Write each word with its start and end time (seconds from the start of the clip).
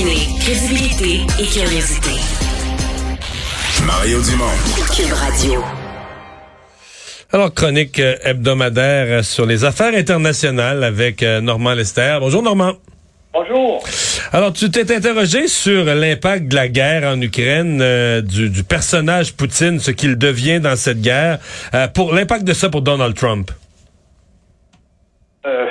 combiner 0.00 0.20
crédibilité 0.40 1.20
et 1.38 1.46
curiosité. 1.46 2.10
Mario 3.86 4.20
Dumont. 4.22 4.44
Cube 4.94 5.12
Radio. 5.12 5.64
Alors, 7.32 7.52
chronique 7.54 7.98
euh, 7.98 8.16
hebdomadaire 8.24 9.24
sur 9.24 9.46
les 9.46 9.64
affaires 9.64 9.94
internationales 9.94 10.84
avec 10.84 11.22
euh, 11.22 11.40
Normand 11.40 11.74
Lester. 11.74 12.18
Bonjour 12.20 12.42
Normand. 12.42 12.72
Bonjour. 13.32 13.84
Alors, 14.32 14.52
tu 14.52 14.70
t'es 14.70 14.94
interrogé 14.94 15.46
sur 15.46 15.84
l'impact 15.84 16.48
de 16.48 16.56
la 16.56 16.68
guerre 16.68 17.04
en 17.04 17.20
Ukraine, 17.20 17.80
euh, 17.80 18.20
du, 18.22 18.50
du, 18.50 18.64
personnage 18.64 19.36
Poutine, 19.36 19.78
ce 19.78 19.90
qu'il 19.90 20.16
devient 20.16 20.60
dans 20.60 20.76
cette 20.76 21.00
guerre, 21.00 21.38
pour 21.94 22.12
l'impact 22.12 22.44
de 22.44 22.52
ça 22.52 22.68
pour 22.68 22.82
Donald 22.82 23.14
Trump. 23.14 23.50
Euh, 25.46 25.66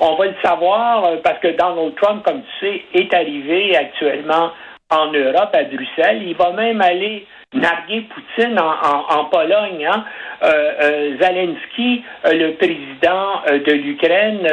on 0.00 0.16
va 0.16 0.26
le 0.26 0.33
savoir 0.44 1.20
parce 1.22 1.38
que 1.40 1.48
Donald 1.48 1.94
Trump, 1.96 2.22
comme 2.24 2.42
tu 2.42 2.66
sais, 2.66 2.82
est 2.94 3.14
arrivé 3.14 3.76
actuellement 3.76 4.50
en 4.90 5.12
Europe, 5.12 5.50
à 5.54 5.64
Bruxelles. 5.64 6.22
Il 6.26 6.36
va 6.36 6.52
même 6.52 6.80
aller 6.80 7.26
narguer 7.54 8.02
Poutine 8.02 8.58
en, 8.58 9.24
Pologne. 9.26 9.86
Hein. 9.86 10.04
Euh, 10.42 10.72
euh, 10.82 11.16
Zelensky, 11.20 12.04
euh, 12.26 12.32
le 12.32 12.52
président 12.54 13.42
de 13.46 13.72
l'Ukraine, 13.72 14.46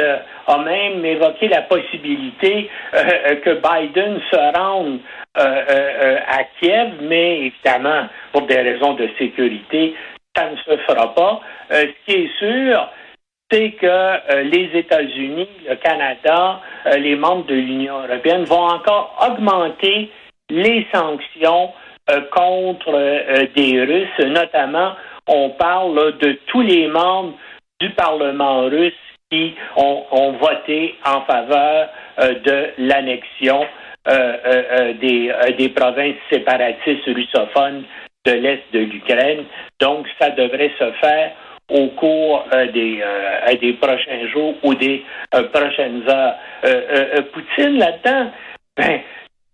a 0.46 0.58
même 0.58 1.04
évoqué 1.04 1.48
la 1.48 1.62
possibilité 1.62 2.68
que 2.92 3.54
Biden 3.54 4.20
se 4.30 4.58
rende 4.58 4.98
à 5.34 6.44
Kiev, 6.58 6.90
mais 7.02 7.46
évidemment, 7.46 8.08
pour 8.32 8.42
des 8.42 8.60
raisons 8.60 8.94
de 8.94 9.08
sécurité, 9.18 9.94
ça 10.36 10.50
ne 10.50 10.56
se 10.56 10.76
fera 10.82 11.14
pas. 11.14 11.40
ce 11.70 11.86
qui 12.06 12.24
est 12.24 12.38
sûr, 12.38 12.88
c'est 13.52 13.72
que 13.72 14.42
les 14.44 14.70
États-Unis, 14.74 15.48
le 15.68 15.76
Canada, 15.76 16.60
les 16.98 17.16
membres 17.16 17.44
de 17.44 17.54
l'Union 17.54 18.00
européenne 18.02 18.44
vont 18.44 18.66
encore 18.66 19.14
augmenter 19.28 20.10
les 20.50 20.86
sanctions 20.92 21.70
euh, 22.10 22.20
contre 22.32 22.92
euh, 22.92 23.46
des 23.54 23.80
Russes, 23.80 24.26
notamment 24.26 24.92
on 25.28 25.50
parle 25.50 26.18
de 26.18 26.32
tous 26.46 26.60
les 26.60 26.88
membres 26.88 27.34
du 27.80 27.90
Parlement 27.90 28.62
russe 28.62 28.92
qui 29.30 29.54
ont, 29.76 30.32
voté 30.32 30.96
en 31.06 31.20
faveur 31.22 31.88
euh, 32.18 32.34
de 32.40 32.70
l'annexion 32.78 33.64
des, 34.04 35.32
des, 35.56 35.68
provinces 35.68 36.16
séparatistes 36.28 37.06
russophones 37.06 37.84
de 38.26 38.32
l'Est 38.32 38.64
de 38.72 38.80
l'Ukraine. 38.80 39.44
Donc, 39.80 40.08
ça 40.20 40.30
devrait 40.30 40.72
se 40.76 40.90
faire 41.00 41.30
au 41.68 41.88
cours 41.88 42.44
des, 42.72 43.02
des 43.60 43.72
prochains 43.74 44.26
jours 44.28 44.54
ou 44.62 44.74
des 44.74 45.04
prochaines 45.52 46.02
heures. 46.08 46.34
Poutine, 47.32 47.78
là-dedans, 47.78 48.30
ben, 48.76 49.00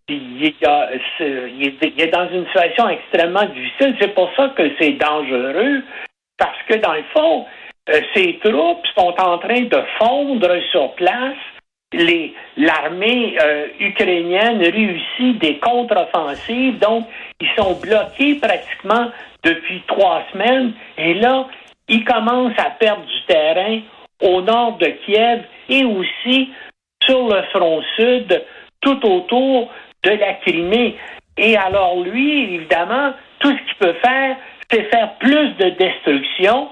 il 0.08 0.44
est, 0.44 2.06
dans 2.12 2.28
une 2.30 2.46
situation 2.46 2.88
extrêmement 2.88 3.44
difficile. 3.44 3.96
C'est 4.00 4.14
pour 4.14 4.30
ça 4.36 4.52
que 4.56 4.70
c'est 4.80 4.92
dangereux, 4.92 5.82
parce 6.38 6.58
que 6.68 6.74
dans 6.74 6.94
le 6.94 7.04
fond, 7.14 7.46
euh, 7.90 8.00
ces 8.14 8.38
troupes 8.42 8.86
sont 8.96 9.14
en 9.20 9.38
train 9.38 9.62
de 9.62 9.82
fondre 9.98 10.50
sur 10.70 10.92
place. 10.94 11.36
l'armée 12.56 13.36
euh, 13.40 13.66
ukrainienne 13.80 14.60
réussit 14.60 15.38
des 15.38 15.58
contre-offensives, 15.58 16.78
donc 16.78 17.06
ils 17.40 17.48
sont 17.56 17.74
bloqués 17.80 18.34
pratiquement 18.34 19.10
depuis 19.42 19.82
trois 19.86 20.22
semaines. 20.32 20.72
Et 20.98 21.14
là, 21.14 21.46
ils 21.88 22.04
commencent 22.04 22.58
à 22.58 22.70
perdre 22.70 23.04
du 23.04 23.22
terrain 23.26 23.80
au 24.22 24.40
nord 24.42 24.78
de 24.78 24.86
Kiev 25.04 25.42
et 25.68 25.84
aussi 25.84 26.50
sur 27.04 27.28
le 27.28 27.42
front 27.54 27.82
sud, 27.96 28.44
tout 28.80 29.06
autour 29.06 29.70
de 30.04 30.10
la 30.10 30.34
Crimée. 30.34 30.96
Et 31.36 31.56
alors 31.56 32.00
lui, 32.02 32.54
évidemment, 32.54 33.12
tout 33.38 33.50
ce 33.50 33.56
qu'il 33.56 33.74
peut 33.78 33.96
faire, 34.04 34.36
c'est 34.70 34.90
faire 34.90 35.14
plus 35.18 35.50
de 35.56 35.70
destruction 35.70 36.68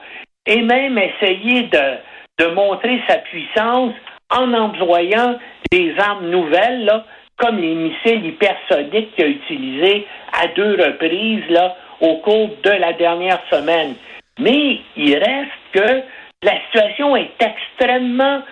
et 0.47 0.63
même 0.63 0.99
essayer 0.99 1.63
de, 1.65 1.99
de 2.39 2.47
montrer 2.53 3.01
sa 3.09 3.19
puissance 3.19 3.95
en 4.31 4.53
employant 4.53 5.39
des 5.71 5.95
armes 5.99 6.29
nouvelles, 6.29 6.91
comme 7.37 7.59
les 7.59 7.75
missiles 7.75 8.25
hypersoniques 8.27 9.15
qu'il 9.15 9.25
a 9.25 9.29
utilisés 9.29 10.07
à 10.33 10.49
deux 10.49 10.73
reprises 10.73 11.49
là, 11.49 11.77
au 12.01 12.17
cours 12.17 12.51
de 12.63 12.71
la 12.71 12.93
dernière 12.93 13.41
semaine. 13.51 13.95
Mais 14.39 14.81
il 14.97 15.15
reste 15.17 15.51
que 15.73 16.03
la 16.43 16.61
situation 16.67 17.17
est 17.17 17.33
extrêmement 17.41 18.43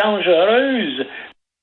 dangereuse 0.00 1.06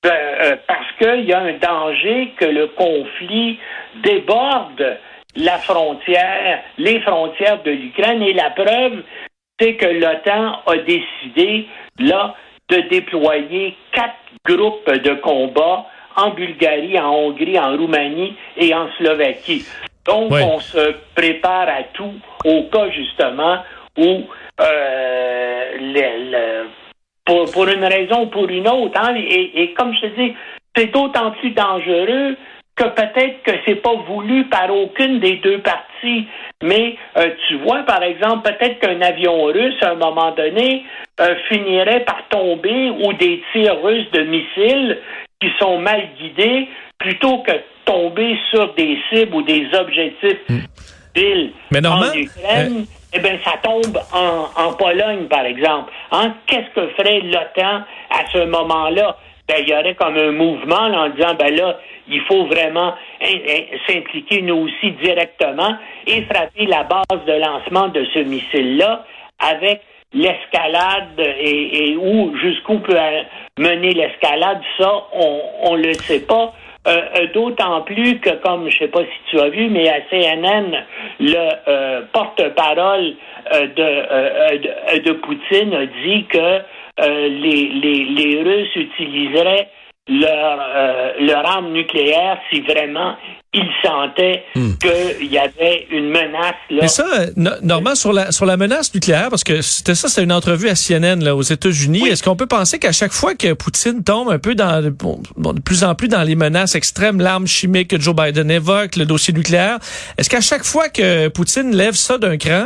ben, 0.03 0.11
euh, 0.11 0.55
parce 0.67 0.91
qu'il 0.97 1.25
y 1.25 1.33
a 1.33 1.39
un 1.39 1.53
danger 1.53 2.33
que 2.37 2.45
le 2.45 2.67
conflit 2.67 3.59
déborde 4.03 4.97
la 5.35 5.57
frontière, 5.57 6.63
les 6.77 6.99
frontières 7.01 7.61
de 7.63 7.71
l'Ukraine. 7.71 8.21
Et 8.21 8.33
la 8.33 8.49
preuve, 8.51 9.03
c'est 9.59 9.75
que 9.75 9.85
l'OTAN 9.85 10.61
a 10.65 10.77
décidé, 10.77 11.67
là, 11.99 12.35
de 12.69 12.81
déployer 12.89 13.75
quatre 13.91 14.15
groupes 14.45 14.89
de 14.89 15.13
combat 15.15 15.85
en 16.15 16.31
Bulgarie, 16.31 16.99
en 16.99 17.13
Hongrie, 17.13 17.59
en 17.59 17.75
Roumanie 17.75 18.35
et 18.57 18.73
en 18.73 18.89
Slovaquie. 18.97 19.65
Donc, 20.09 20.31
on 20.31 20.59
se 20.59 20.95
prépare 21.13 21.69
à 21.69 21.83
tout 21.93 22.15
au 22.43 22.63
cas, 22.63 22.89
justement, 22.89 23.59
où 23.95 24.23
euh, 24.59 25.63
le, 25.79 26.65
pour, 27.25 27.67
une 27.67 27.85
raison 27.85 28.23
ou 28.23 28.25
pour 28.25 28.49
une 28.49 28.67
autre. 28.67 28.99
Hein. 28.99 29.13
Et, 29.15 29.71
comme 29.77 29.93
je 29.93 30.07
te 30.07 30.19
dis, 30.19 30.35
c'est 30.75 30.87
d'autant 30.87 31.29
plus 31.31 31.51
dangereux 31.51 32.35
que 32.75 32.85
peut-être 32.85 33.43
que 33.43 33.51
c'est 33.67 33.83
pas 33.83 33.93
voulu 34.07 34.45
par 34.45 34.75
aucune 34.75 35.19
des 35.19 35.35
deux 35.35 35.59
parties. 35.59 36.25
Mais 36.63 36.95
euh, 37.17 37.29
tu 37.47 37.57
vois, 37.57 37.83
par 37.83 38.01
exemple, 38.01 38.51
peut-être 38.51 38.79
qu'un 38.79 39.01
avion 39.01 39.43
russe, 39.43 39.77
à 39.83 39.91
un 39.91 39.95
moment 39.95 40.31
donné, 40.31 40.85
euh, 41.19 41.35
finirait 41.49 42.03
par 42.05 42.27
tomber 42.29 42.89
ou 42.89 43.13
des 43.13 43.43
tirs 43.53 43.79
russes 43.83 44.09
de 44.11 44.23
missiles 44.23 44.97
qui 45.39 45.49
sont 45.59 45.77
mal 45.77 46.01
guidés, 46.17 46.67
plutôt 46.97 47.39
que 47.39 47.51
tomber 47.89 48.37
sur 48.51 48.73
des 48.75 48.97
cibles 49.09 49.35
ou 49.35 49.41
des 49.41 49.67
objectifs 49.73 50.39
mm. 50.47 50.59
Mais 51.71 51.85
en 51.87 52.13
Ukraine. 52.13 52.77
Euh, 52.79 52.83
eh 53.13 53.19
bien, 53.19 53.39
ça 53.43 53.53
tombe 53.63 53.99
en, 54.13 54.73
Pologne, 54.73 55.25
par 55.27 55.45
exemple. 55.45 55.91
Hein? 56.11 56.35
Qu'est-ce 56.45 56.69
que 56.75 56.87
ferait 56.89 57.21
l'OTAN 57.21 57.81
à 58.11 58.29
ce 58.31 58.45
moment-là? 58.45 59.17
Ben, 59.47 59.55
il 59.61 59.69
y 59.69 59.73
aurait 59.73 59.95
comme 59.95 60.15
un 60.15 60.31
mouvement 60.31 60.75
en 60.75 61.09
disant, 61.09 61.33
ben 61.33 61.55
là, 61.55 61.79
il 62.07 62.21
faut 62.21 62.45
vraiment 62.45 62.93
s'impliquer 63.87 64.43
nous 64.43 64.67
aussi 64.67 64.91
directement 65.03 65.75
et 66.05 66.21
frapper 66.23 66.67
la 66.67 66.83
base 66.83 67.25
de 67.25 67.33
lancement 67.33 67.87
de 67.87 68.05
ce 68.13 68.19
missile-là 68.19 69.05
avec 69.39 69.81
l'escalade 70.13 71.19
et, 71.19 71.97
où 71.97 72.35
jusqu'où 72.37 72.79
peut 72.79 72.97
mener 73.57 73.93
l'escalade, 73.93 74.61
ça, 74.77 74.91
on 75.13 75.75
ne 75.77 75.83
le 75.83 75.93
sait 75.93 76.25
pas. 76.25 76.53
Euh, 76.89 77.01
euh, 77.17 77.27
d'autant 77.33 77.81
plus 77.81 78.19
que, 78.19 78.31
comme 78.37 78.67
je 78.69 78.79
sais 78.79 78.87
pas 78.87 79.01
si 79.01 79.29
tu 79.29 79.39
as 79.39 79.49
vu, 79.49 79.69
mais 79.69 79.87
à 79.89 80.01
CNN, 80.09 80.85
le 81.19 81.49
euh, 81.67 82.01
porte-parole 82.11 83.15
de, 83.51 84.99
de, 84.99 85.11
Poutine 85.13 85.73
a 85.73 85.85
dit 85.85 86.25
que 86.25 86.61
les, 86.99 87.67
les, 87.67 88.03
les 88.05 88.41
Russes 88.43 88.75
utiliseraient 88.75 89.69
leur, 90.07 90.59
leur 91.19 91.45
arme 91.47 91.71
nucléaire 91.71 92.39
si 92.51 92.61
vraiment 92.61 93.15
il 93.51 93.67
sentait 93.83 94.43
hmm. 94.53 94.73
qu'il 94.73 95.31
y 95.31 95.39
avait 95.39 95.87
une 95.89 96.09
menace. 96.09 96.53
Là. 96.69 96.81
Mais 96.81 96.87
ça, 96.87 97.05
Normand, 97.35 97.95
sur 97.95 98.13
la, 98.13 98.31
sur 98.31 98.45
la 98.45 98.57
menace 98.57 98.93
nucléaire, 98.93 99.29
parce 99.31 99.43
que 99.43 99.61
c'était 99.61 99.95
ça, 99.95 100.07
c'est 100.07 100.23
une 100.23 100.31
entrevue 100.31 100.69
à 100.69 100.75
CNN 100.75 101.23
là, 101.23 101.35
aux 101.35 101.41
États-Unis. 101.41 102.07
Est-ce 102.07 102.21
qu'on 102.21 102.35
peut 102.35 102.45
penser 102.45 102.77
qu'à 102.77 102.91
chaque 102.91 103.11
fois 103.11 103.33
que 103.33 103.53
Poutine 103.53 104.03
tombe 104.03 104.29
un 104.29 104.37
peu 104.37 104.53
dans, 104.53 104.83
de 104.83 105.61
plus 105.61 105.83
en 105.83 105.95
plus 105.95 106.07
dans 106.09 106.21
les 106.21 106.35
menaces 106.35 106.75
extrêmes, 106.75 107.19
l'arme 107.19 107.47
chimique 107.47 107.89
que 107.89 107.99
Joe 107.99 108.15
Biden 108.15 108.51
évoque, 108.51 108.95
le 108.97 109.05
dossier 109.05 109.33
nucléaire, 109.33 109.79
est-ce 110.19 110.29
qu'à 110.29 110.41
chaque 110.41 110.63
fois 110.63 110.89
que 110.89 111.27
Poutine 111.29 111.75
lève 111.75 111.95
ça 111.95 112.19
d'un 112.19 112.37
cran, 112.37 112.65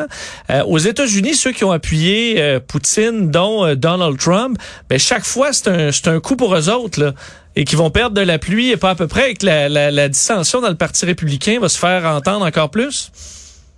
euh, 0.50 0.64
aux 0.66 0.80
États-Unis, 0.80 1.36
ceux 1.36 1.54
qui 1.54 1.64
ont 1.64 1.72
appuyé 1.72 2.42
euh, 2.42 2.60
Poutine, 2.60 3.32
dont 3.32 3.66
euh, 3.66 3.76
Donald 3.76 4.18
Trump, 4.18 4.58
ben 4.90 5.00
chaque 5.00 5.24
fois 5.24 5.54
c'est 5.54 5.70
un, 5.70 5.92
c'est 5.94 6.10
un 6.10 6.20
coup 6.20 6.36
pour 6.36 6.54
eux 6.54 6.70
autres 6.70 7.02
là 7.02 7.14
et 7.56 7.64
qui 7.66 7.76
vont 7.76 7.90
perdre 7.90 8.16
de 8.16 8.26
la 8.26 8.40
pluie 8.40 8.72
et 8.72 8.78
pas 8.78 8.92
à 8.92 8.96
peu 8.96 9.08
près 9.08 9.24
avec 9.24 9.44
la, 9.44 9.70
la, 9.70 9.92
la 9.92 10.08
dissension 10.10 10.62
dans 10.62 10.70
le 10.70 10.76
Parti 10.76 11.06
républicain 11.06 11.60
va 11.60 11.70
se 11.70 11.80
faire 11.80 12.06
entendre 12.06 12.46
encore 12.46 12.72
plus? 12.72 13.12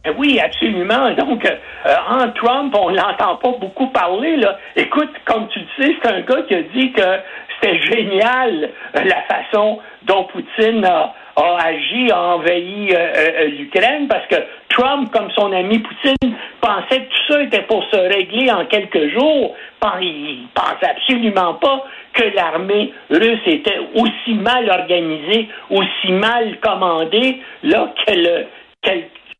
Eh 0.07 0.11
oui, 0.17 0.39
absolument. 0.39 1.11
Donc, 1.15 1.43
euh, 1.45 1.95
en 2.07 2.29
Trump, 2.33 2.75
on 2.79 2.89
l'entend 2.89 3.37
pas 3.37 3.53
beaucoup 3.59 3.87
parler. 3.87 4.37
Là. 4.37 4.59
Écoute, 4.75 5.09
comme 5.25 5.47
tu 5.49 5.59
le 5.59 5.65
sais, 5.83 5.95
c'est 6.01 6.11
un 6.11 6.21
gars 6.21 6.43
qui 6.47 6.53
a 6.53 6.61
dit 6.61 6.91
que 6.93 7.01
c'était 7.55 7.79
génial 7.81 8.69
euh, 8.95 9.03
la 9.03 9.23
façon 9.23 9.79
dont 10.03 10.25
Poutine 10.25 10.85
a, 10.85 11.13
agi, 11.35 12.11
a 12.11 12.21
envahi 12.35 12.89
euh, 12.93 13.47
l'Ukraine, 13.47 14.07
parce 14.07 14.27
que 14.27 14.35
Trump, 14.75 15.11
comme 15.11 15.29
son 15.31 15.51
ami 15.51 15.79
Poutine, 15.79 16.35
pensait 16.61 17.01
que 17.01 17.09
tout 17.09 17.33
ça 17.33 17.43
était 17.43 17.61
pour 17.63 17.83
se 17.85 17.95
régler 17.95 18.51
en 18.51 18.65
quelques 18.65 19.13
jours. 19.13 19.55
Il 20.01 20.47
pensait 20.53 20.89
absolument 20.89 21.53
pas 21.55 21.83
que 22.13 22.23
l'armée 22.35 22.93
russe 23.09 23.39
était 23.45 23.79
aussi 23.95 24.33
mal 24.33 24.69
organisée, 24.69 25.47
aussi 25.69 26.11
mal 26.11 26.57
commandée, 26.59 27.41
là, 27.63 27.93
qu'elle 28.05 28.47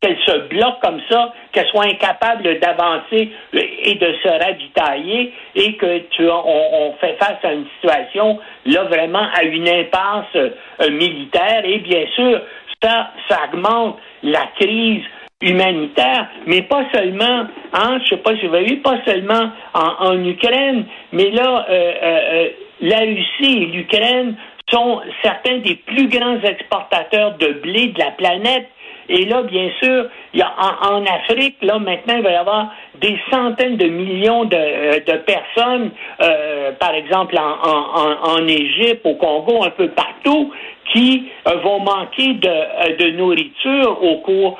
qu'elle 0.01 0.17
se 0.25 0.37
bloque 0.49 0.81
comme 0.83 1.01
ça, 1.09 1.33
qu'elle 1.51 1.67
soit 1.67 1.85
incapable 1.85 2.59
d'avancer 2.59 3.31
et 3.53 3.95
de 3.95 4.13
se 4.21 4.27
ravitailler 4.27 5.33
et 5.55 5.75
que 5.77 5.99
tu 6.09 6.29
on, 6.29 6.93
fait 6.99 7.17
face 7.17 7.43
à 7.43 7.53
une 7.53 7.65
situation 7.75 8.39
là 8.65 8.83
vraiment 8.83 9.25
à 9.33 9.43
une 9.43 9.67
impasse 9.67 10.35
euh, 10.35 10.51
militaire 10.91 11.63
et 11.63 11.79
bien 11.79 12.05
sûr 12.13 12.41
ça 12.83 13.11
ça 13.29 13.39
augmente 13.51 13.97
la 14.21 14.47
crise 14.59 15.03
humanitaire, 15.45 16.27
mais 16.47 16.63
pas 16.63 16.83
seulement, 16.93 17.45
hein, 17.71 17.99
je 18.03 18.09
sais 18.09 18.17
pas 18.17 18.35
si 18.35 18.47
vous 18.47 18.55
avez 18.55 18.65
vu, 18.65 18.77
pas 18.77 18.97
seulement 19.05 19.51
en, 19.73 20.07
en 20.07 20.25
Ukraine, 20.25 20.85
mais 21.13 21.29
là, 21.29 21.65
euh, 21.69 21.93
euh, 22.03 22.19
euh 22.33 22.49
la 22.81 22.99
Russie 22.99 23.63
et 23.63 23.65
l'Ukraine 23.67 24.35
sont 24.69 25.01
certains 25.23 25.59
des 25.59 25.75
plus 25.75 26.09
grands 26.09 26.41
exportateurs 26.41 27.37
de 27.37 27.47
blé 27.61 27.87
de 27.87 27.99
la 27.99 28.11
planète. 28.11 28.67
Et 29.09 29.25
là, 29.25 29.43
bien 29.43 29.69
sûr, 29.81 30.05
y 30.33 30.41
a, 30.41 30.51
en, 30.81 31.03
Afrique, 31.05 31.57
là, 31.61 31.77
maintenant, 31.79 32.15
il 32.17 32.23
va 32.23 32.31
y 32.31 32.35
avoir 32.35 32.73
des 32.99 33.17
centaines 33.31 33.77
de 33.77 33.87
millions 33.87 34.45
de, 34.45 34.55
euh, 34.55 34.99
personnes, 35.25 35.91
euh, 36.21 36.71
par 36.79 36.93
exemple 36.93 37.35
en, 37.37 38.47
Égypte, 38.47 39.01
au 39.05 39.15
Congo, 39.15 39.63
un 39.63 39.69
peu 39.69 39.89
partout, 39.89 40.51
qui 40.91 41.29
euh, 41.47 41.55
vont 41.63 41.79
manquer 41.79 42.33
de, 42.33 43.11
nourriture 43.11 44.03
au 44.03 44.17
cours 44.17 44.57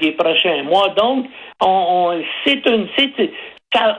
des 0.00 0.12
prochains 0.12 0.62
mois. 0.62 0.88
Donc, 0.96 1.26
on, 1.60 2.12
c'est 2.44 2.64
une, 2.66 2.86
c'est, 2.96 3.30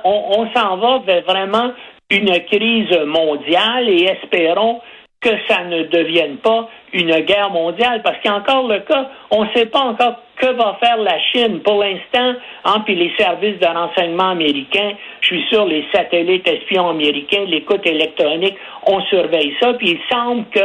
on, 0.03 0.39
on 0.39 0.49
s'en 0.53 0.77
va 0.77 0.99
vers 0.99 1.23
vraiment 1.23 1.71
une 2.09 2.39
crise 2.45 2.97
mondiale 3.05 3.89
et 3.89 4.05
espérons 4.05 4.81
que 5.21 5.29
ça 5.49 5.63
ne 5.65 5.83
devienne 5.83 6.37
pas 6.37 6.69
une 6.93 7.19
guerre 7.21 7.49
mondiale, 7.49 8.01
parce 8.03 8.17
qu'il 8.19 8.31
y 8.31 8.33
a 8.33 8.37
encore 8.37 8.67
le 8.67 8.79
cas, 8.79 9.09
on 9.31 9.43
ne 9.43 9.49
sait 9.53 9.65
pas 9.65 9.81
encore 9.81 10.21
que 10.37 10.47
va 10.53 10.77
faire 10.81 10.97
la 10.97 11.19
Chine. 11.19 11.59
Pour 11.59 11.83
l'instant, 11.83 12.35
hein, 12.63 12.81
puis 12.85 12.95
les 12.95 13.11
services 13.17 13.59
de 13.59 13.65
renseignement 13.65 14.29
américains, 14.29 14.93
je 15.21 15.27
suis 15.27 15.45
sûr, 15.49 15.65
les 15.65 15.85
satellites 15.93 16.47
espions 16.47 16.89
américains, 16.89 17.43
l'écoute 17.45 17.85
électronique, 17.85 18.55
on 18.87 19.01
surveille 19.03 19.55
ça, 19.59 19.73
puis 19.73 19.91
il 19.91 19.99
semble 20.09 20.45
que 20.51 20.59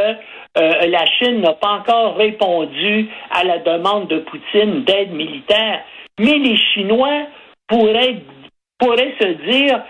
euh, 0.57 0.87
la 0.87 1.05
Chine 1.07 1.41
n'a 1.41 1.55
pas 1.55 1.81
encore 1.81 2.17
répondu 2.17 3.09
à 3.33 3.43
la 3.43 3.59
demande 3.59 4.07
de 4.07 4.19
Poutine 4.19 4.85
d'aide 4.85 5.13
militaire. 5.13 5.81
Mais 6.21 6.39
les 6.39 6.57
Chinois 6.57 7.27
pourraient, 7.67 8.23
pourraient 8.79 9.15
se 9.21 9.51
dire, 9.51 9.83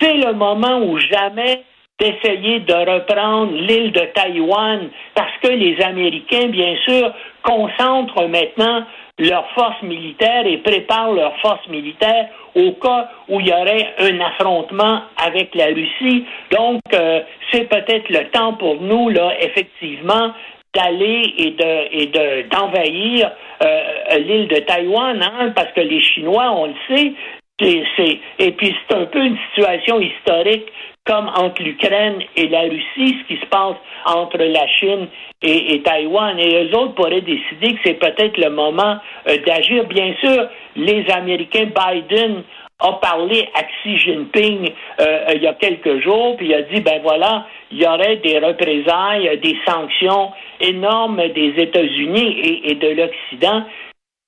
c'est 0.00 0.14
le 0.14 0.34
moment 0.34 0.78
où 0.78 0.98
jamais 0.98 1.64
d'essayer 2.00 2.60
de 2.60 2.74
reprendre 2.74 3.52
l'île 3.52 3.92
de 3.92 4.00
Taïwan 4.14 4.90
parce 5.14 5.32
que 5.42 5.48
les 5.48 5.80
Américains, 5.80 6.48
bien 6.48 6.76
sûr, 6.84 7.12
concentrent 7.42 8.26
maintenant 8.26 8.84
leurs 9.18 9.48
forces 9.50 9.82
militaires 9.82 10.44
et 10.44 10.58
préparent 10.58 11.12
leurs 11.12 11.38
forces 11.38 11.66
militaires 11.68 12.28
au 12.56 12.72
cas 12.72 13.08
où 13.28 13.38
il 13.40 13.46
y 13.46 13.52
aurait 13.52 13.94
un 13.98 14.20
affrontement 14.20 15.02
avec 15.24 15.54
la 15.54 15.66
Russie. 15.66 16.24
Donc, 16.50 16.80
euh, 16.92 17.20
c'est 17.52 17.68
peut-être 17.68 18.08
le 18.08 18.28
temps 18.30 18.54
pour 18.54 18.80
nous, 18.80 19.08
là, 19.10 19.34
effectivement, 19.40 20.32
d'aller 20.74 21.32
et 21.38 21.50
de 21.52 22.02
et 22.02 22.06
de 22.06 22.48
d'envahir 22.48 23.30
euh, 23.62 24.18
l'île 24.18 24.48
de 24.48 24.56
Taïwan, 24.56 25.22
hein, 25.22 25.52
parce 25.54 25.70
que 25.72 25.80
les 25.80 26.02
Chinois, 26.02 26.50
on 26.50 26.66
le 26.66 26.74
sait, 26.88 27.12
c'est, 27.60 28.18
et 28.40 28.50
puis 28.52 28.74
c'est 28.88 28.96
un 28.96 29.04
peu 29.06 29.24
une 29.24 29.38
situation 29.48 30.00
historique 30.00 30.66
comme 31.06 31.28
entre 31.36 31.62
l'Ukraine 31.62 32.20
et 32.34 32.48
la 32.48 32.62
Russie, 32.62 33.18
ce 33.20 33.34
qui 33.34 33.40
se 33.40 33.46
passe 33.46 33.76
entre 34.06 34.38
la 34.38 34.66
Chine 34.68 35.08
et, 35.42 35.82
Taïwan. 35.82 36.38
Et 36.38 36.64
eux 36.64 36.76
autres 36.76 36.94
pourraient 36.94 37.20
décider 37.20 37.74
que 37.74 37.80
c'est 37.84 37.98
peut-être 37.98 38.38
le 38.38 38.50
moment 38.50 38.96
euh, 39.28 39.36
d'agir. 39.46 39.84
Bien 39.84 40.14
sûr, 40.20 40.48
les 40.76 41.04
Américains, 41.10 41.66
Biden 41.66 42.42
a 42.80 42.92
parlé 42.94 43.48
à 43.54 43.62
Xi 43.62 43.98
Jinping 43.98 44.72
euh, 45.00 45.26
il 45.34 45.42
y 45.42 45.46
a 45.46 45.54
quelques 45.54 46.02
jours, 46.02 46.36
puis 46.36 46.46
il 46.46 46.54
a 46.54 46.62
dit, 46.62 46.80
ben 46.80 47.00
voilà, 47.02 47.46
il 47.70 47.82
y 47.82 47.86
aurait 47.86 48.16
des 48.16 48.38
représailles, 48.38 49.38
des 49.42 49.56
sanctions 49.66 50.32
énormes 50.60 51.28
des 51.28 51.54
États-Unis 51.58 52.62
et, 52.64 52.74
de 52.74 52.88
l'Occident 52.88 53.64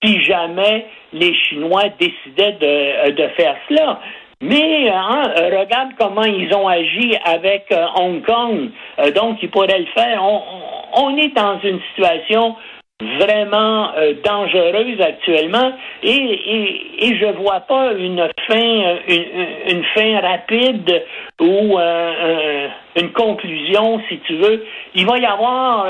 si 0.05 0.23
jamais 0.23 0.87
les 1.13 1.35
Chinois 1.35 1.85
décidaient 1.99 2.53
de, 2.53 3.09
euh, 3.09 3.11
de 3.13 3.29
faire 3.29 3.57
cela. 3.69 3.99
Mais 4.43 4.91
hein, 4.91 5.33
euh, 5.39 5.61
regarde 5.61 5.91
comment 5.99 6.25
ils 6.25 6.55
ont 6.55 6.69
agi 6.69 7.17
avec 7.25 7.67
euh, 7.73 7.87
Hong 7.97 8.23
Kong. 8.23 8.71
donc, 9.15 9.39
ils 9.43 9.51
pourraient 9.51 9.79
le 9.79 9.87
faire. 9.95 10.23
On, 10.23 11.17
est 11.17 11.35
dans 11.35 11.59
une 11.61 11.81
situation 11.91 12.57
vraiment 13.19 13.91
dangereuse 14.25 14.99
actuellement 15.03 15.73
et, 16.03 16.09
et, 16.09 17.07
et 17.07 17.17
je 17.19 17.27
vois 17.37 17.61
pas 17.61 17.93
une 17.93 18.27
fin 18.49 18.97
une 19.69 19.85
fin 19.95 20.19
rapide 20.21 21.05
ou 21.39 21.79
une 21.79 23.13
conclusion 23.13 24.01
si 24.09 24.19
tu 24.21 24.37
veux 24.37 24.65
il 24.95 25.05
va 25.05 25.19
y 25.19 25.27
avoir 25.27 25.89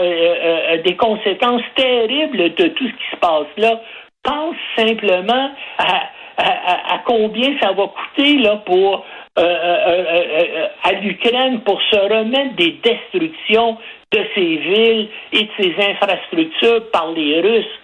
des 0.84 0.96
conséquences 0.96 1.62
terribles 1.76 2.54
de 2.54 2.68
tout 2.68 2.88
ce 2.88 2.92
qui 2.92 3.10
se 3.12 3.16
passe 3.20 3.46
là 3.56 3.80
pense 4.26 4.56
simplement 4.76 5.50
à, 5.78 6.98
combien 7.06 7.58
ça 7.62 7.72
va 7.72 7.84
coûter 7.86 8.38
là, 8.38 8.56
pour 8.66 9.06
euh, 9.38 9.42
euh, 9.42 10.04
euh, 10.08 10.66
à 10.82 10.92
l'Ukraine 10.92 11.60
pour 11.60 11.80
se 11.82 11.96
remettre 11.96 12.56
des 12.56 12.78
destructions 12.82 13.76
de 14.12 14.20
ses 14.34 14.56
villes 14.56 15.08
et 15.32 15.42
de 15.42 15.50
ses 15.58 15.74
infrastructures 15.90 16.90
par 16.90 17.12
les 17.12 17.40
Russes. 17.40 17.78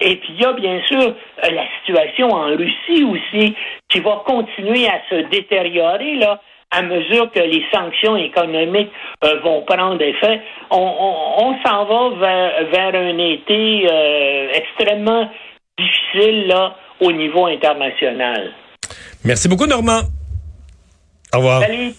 Et 0.00 0.16
puis 0.16 0.34
il 0.34 0.42
y 0.42 0.44
a 0.44 0.52
bien 0.52 0.80
sûr 0.86 1.14
la 1.42 1.64
situation 1.78 2.28
en 2.28 2.56
Russie 2.56 3.04
aussi 3.04 3.54
qui 3.88 4.00
va 4.00 4.22
continuer 4.26 4.86
à 4.86 5.00
se 5.08 5.28
détériorer 5.30 6.16
là 6.16 6.40
à 6.70 6.82
mesure 6.82 7.30
que 7.32 7.40
les 7.40 7.64
sanctions 7.72 8.16
économiques 8.16 8.90
vont 9.42 9.62
prendre 9.62 10.02
effet. 10.02 10.42
On, 10.70 11.54
s'en 11.64 11.84
va 11.86 12.10
vers, 12.70 12.94
un 12.94 13.16
été 13.16 13.86
extrêmement 14.52 15.30
difficile 15.78 16.46
là, 16.48 16.76
au 17.00 17.12
niveau 17.12 17.46
international. 17.46 18.52
Merci 19.24 19.48
beaucoup, 19.48 19.66
Normand. 19.66 20.00
Au 21.34 21.38
revoir. 21.38 21.62
Salut. 21.62 21.94